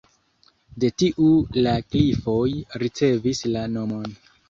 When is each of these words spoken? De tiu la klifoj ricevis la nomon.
De 0.83 0.89
tiu 1.01 1.27
la 1.67 1.75
klifoj 1.91 2.43
ricevis 2.85 3.47
la 3.55 3.71
nomon. 3.79 4.23